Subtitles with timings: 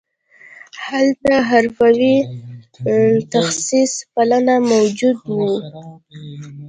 [0.87, 2.17] هلته حرفوي
[3.31, 5.49] تخصص پالنه موجود وو